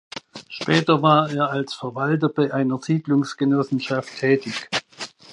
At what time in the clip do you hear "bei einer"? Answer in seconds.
2.29-2.79